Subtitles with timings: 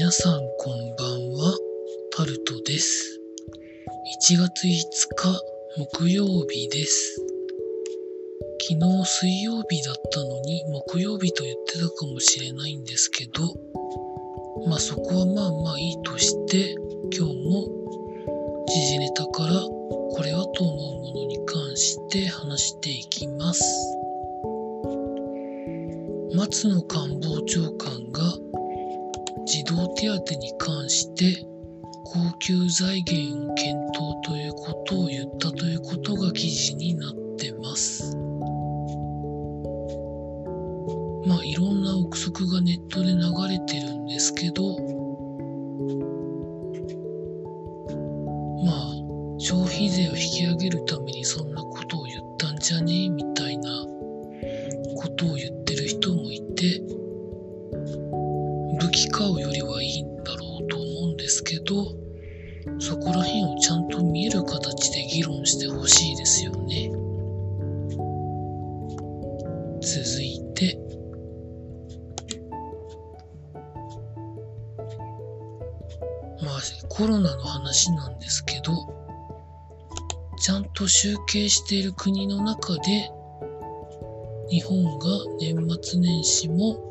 [0.00, 1.58] 皆さんこんばんは、
[2.16, 3.20] タルトです。
[4.32, 4.70] 1月5
[5.14, 5.42] 日
[5.76, 7.22] 木曜日です。
[8.62, 13.42] 昨日水曜日だったのに木曜日と言ってたかもしれないんですけど、
[14.66, 16.74] まあそこはまあまあいいとして、
[17.14, 17.68] 今日も
[18.68, 23.62] 時事ネタからこれはと思うものに関して話していきます。
[26.34, 28.49] 松野官房長官が
[29.50, 31.44] 児童手当に関して
[32.04, 38.16] 恒久財源を検討ということを言ったということが記事になってます。
[41.26, 43.18] まあいろんな憶測がネットで流
[43.48, 44.62] れてるんですけど、
[48.64, 48.92] まあ
[49.38, 52.92] 消費税を引き上げるためにそんなことを言ったんじゃね？
[53.06, 53.24] えみ
[59.00, 61.86] 武器買うよりはいいんだろうと思うんですけど、
[62.78, 66.90] そこら辺をちゃんと見える形で議論してほしいですよね。
[69.80, 70.78] 続いて、
[76.42, 78.72] まあコロナの話なんですけど、
[80.38, 83.10] ちゃんと集計している国の中で、
[84.50, 85.06] 日本が
[85.38, 86.89] 年末年始も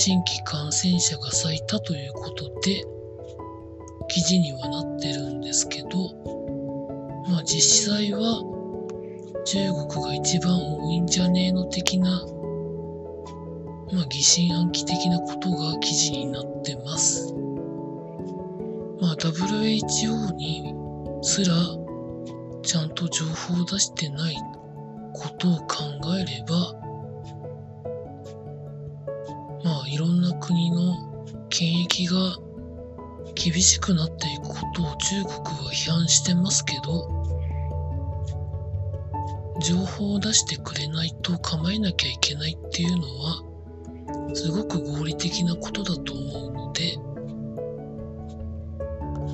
[0.00, 2.84] 新規感染者が咲いたということで
[4.06, 5.88] 記事にはなってるんですけど
[7.28, 8.40] まあ実際は
[9.44, 12.24] 中国が一番多いんじゃねえの的な
[13.92, 17.34] まあ疑心暗鬼的なことが記事になってます。
[19.00, 20.74] まあ WHO に
[21.22, 21.52] すら
[22.62, 24.36] ちゃんと情報を出してない
[25.12, 25.66] ことを考
[26.20, 26.87] えれば
[29.88, 32.36] いろんな国の権益が
[33.34, 35.32] 厳しくなっていくことを中国
[35.66, 37.08] は批判してますけど
[39.60, 43.42] 情報を出してくれないと構えなきゃいけないっていうのは
[44.34, 46.98] すごく合理的なことだと思うので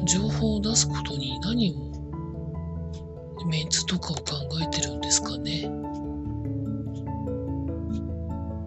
[0.06, 1.94] 情報を出すことに何を
[3.48, 4.22] メンツとかを考
[4.62, 5.62] えてるんですかね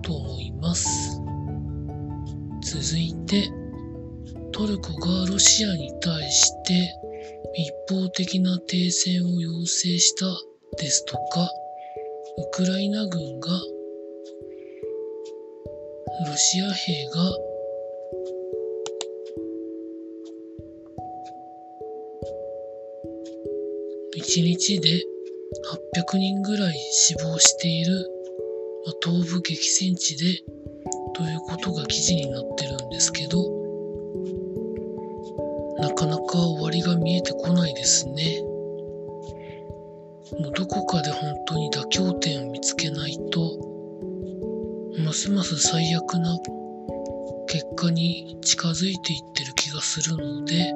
[0.01, 1.16] と思います。
[2.69, 3.50] 続いて
[4.51, 6.73] トルコがロシアに対して
[7.55, 10.25] 一方的な停戦を要請した
[10.77, 11.50] ですとか
[12.38, 13.51] ウクライナ軍が
[16.27, 17.31] ロシア兵が
[24.17, 24.89] 1日で
[25.95, 28.09] 800人ぐらい死亡している、
[29.01, 30.56] 東部激戦地で
[31.17, 33.41] ということが記事になってるんですけど
[35.79, 38.44] なかなか終わりが見えてこないですね。
[40.39, 43.57] もうどこかで本当に妥協点を見つけないと
[45.03, 46.38] ますます最悪な
[47.47, 50.72] 結果に近づいていってる気がするので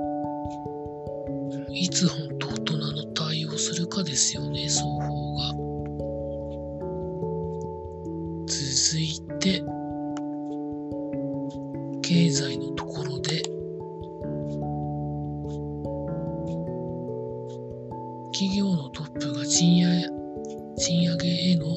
[1.69, 5.71] いつ本当大人の対応するかですよね双方が。
[8.47, 9.80] 続いて
[12.11, 13.41] 経済のところで
[18.33, 21.67] 企業のトップが賃上げへの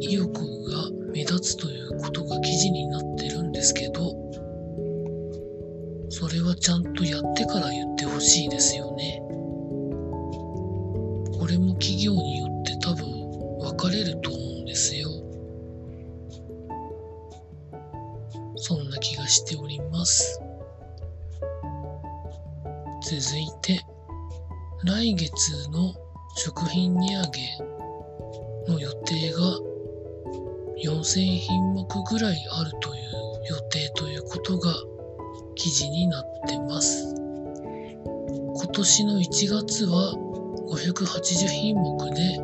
[0.00, 4.10] 意欲が目立つということが記事になってるんですけど
[6.10, 9.22] それはちゃんとやってから言ってほしいですよね。
[11.38, 13.06] これも企業によって多分
[13.60, 15.08] 分かれると思うんですよ。
[18.56, 20.38] そんな気がしております。
[23.02, 23.80] 続いて、
[24.84, 25.94] 来月の
[26.36, 27.22] 食品値上
[28.66, 29.38] げの予定が
[30.82, 33.02] 4000品目ぐらいあるという
[33.48, 34.74] 予定ということが
[35.54, 37.14] 記事になってます。
[37.14, 40.14] 今年の1月は
[40.68, 42.38] 580品目で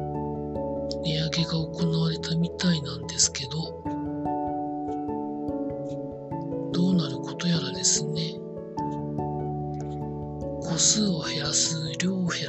[1.02, 3.82] 値上げが行われたみたいなんですけ、ど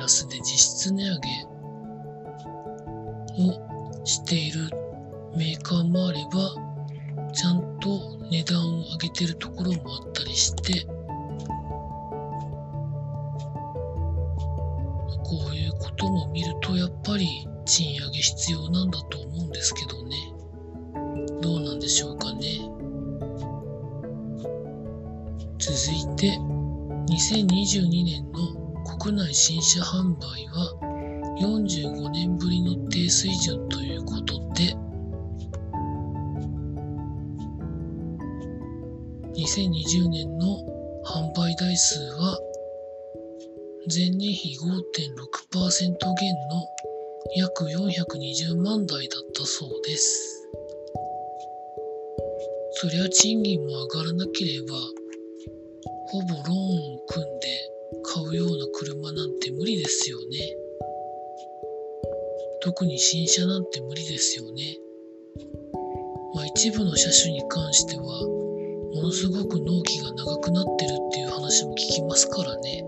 [0.01, 1.30] 量を減らすで実質値上げ
[3.44, 4.69] をしている
[5.38, 6.56] メーカーもあれば、
[7.33, 10.86] ちゃんと値段を上げてるところもあったりして、
[15.24, 20.33] こういうことも見るとやっぱり賃上げ必要なんだと思うんですけどね。
[21.42, 22.69] どうなんでしょうかね。
[25.59, 26.38] 続いて
[27.07, 28.60] 2022年の
[29.03, 34.75] 国内新車販売は45年ぶりの低水準ということで
[39.33, 40.45] 2020年の
[41.03, 42.38] 販売台数は
[43.92, 46.68] 前年比5.6%減の
[47.38, 50.48] 約420万台だったそうです。
[52.74, 54.68] そりゃ賃金も上がらなければ、
[56.09, 57.70] ほぼローンを組んで
[58.13, 60.37] 買うような車なんて無理ですよね。
[62.61, 64.77] 特に新車なんて無理ですよね。
[66.35, 68.03] まあ一部の車種に関しては、
[68.95, 72.83] ものすごく納期が長くなってるっていう話も聞きますからね。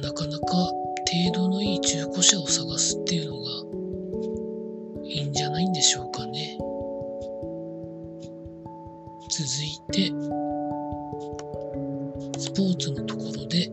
[0.00, 3.44] なかなか程度のいい中古車を探すっていうのが
[5.04, 6.58] いいんじゃないんでしょうかね。
[9.30, 10.33] 続いて、
[12.54, 13.68] ポーツのところで、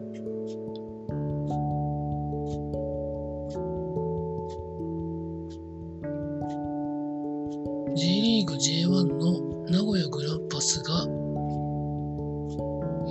[7.96, 8.88] J リーグ J1
[9.20, 11.04] の名古屋グランパスが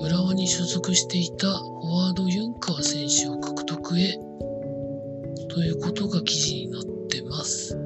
[0.02, 4.14] 浦和に所属していたフォワードユンカー選手を獲得へ
[5.48, 7.76] ということが記事になってます。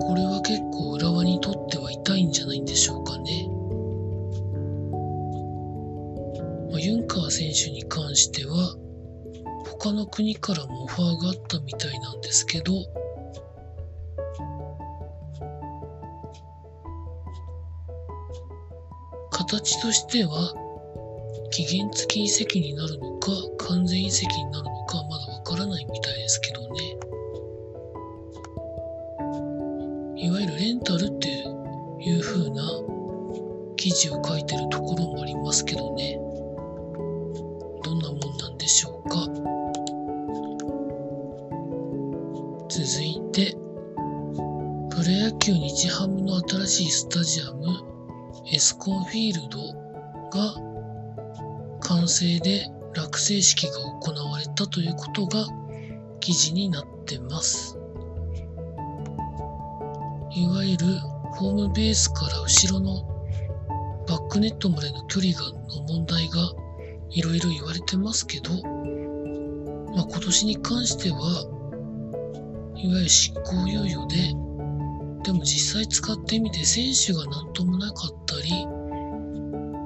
[0.00, 0.95] これは結構
[2.36, 3.48] じゃないんでしょうかね。
[6.70, 8.76] まあ、ユンカー選手に関しては
[9.80, 12.74] 他の国からもオファーがあったみたいなんですけど
[19.30, 20.52] 形としては
[21.50, 23.30] 期限付き移籍になるのか
[23.68, 26.96] 完全移籍になるのかまだわからないみたいですけどね
[30.16, 31.65] いわゆるレンタルって
[32.06, 32.62] いう風な
[33.74, 36.16] 記事を書いてるところもありますけどね
[37.82, 39.26] どんなもんなんでしょうか
[42.68, 43.56] 続いて
[44.90, 47.66] プロ野球日ハムの新しいスタジアム
[48.52, 49.58] エスコンフィールド
[50.30, 50.54] が
[51.80, 55.44] 完成で落成式が行われたということが
[56.20, 57.78] 記事になってます。
[60.34, 60.86] いわゆる
[61.36, 63.02] ホームベースから後ろの
[64.08, 66.52] バックネットまでの距離がの問題が
[67.10, 68.50] いろいろ言われてますけど、
[69.94, 71.46] まあ、今年に関しては
[72.76, 74.16] いわゆる執行猶予で
[75.24, 78.66] でも実際使ってみて選手が何ともなかったり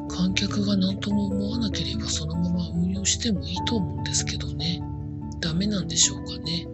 [0.08, 4.82] 観客が何とも思わなければそのまま運用してもいいと思うんですけどね。
[5.40, 6.66] ダメなんでしょうかね。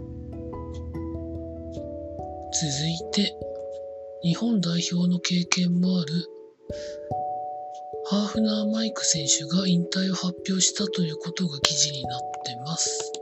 [2.52, 3.36] 続いて
[4.22, 6.28] 日本代表の経験もある
[8.08, 13.12] ハーフナーマイク選手が引退を発表したということが記事になってます。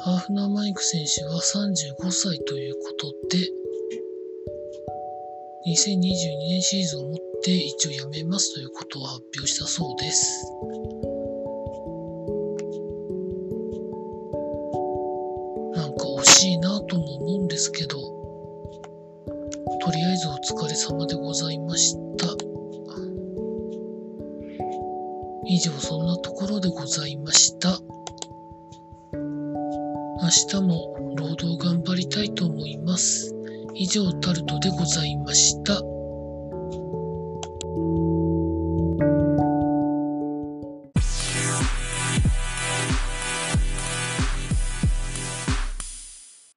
[0.00, 3.38] ハーフナーマイク選手は35歳ということで、
[5.66, 11.13] 2022年シーズンをもって一応辞めますということを発表したそうです。
[16.44, 17.98] しいなとも思うんですけど、
[19.80, 22.26] とりあえずお疲れ様でございました。
[25.46, 27.78] 以上そんなところでございました。
[30.22, 33.34] 明日も労働頑張りたいと思います。
[33.74, 35.93] 以上タルトでございました。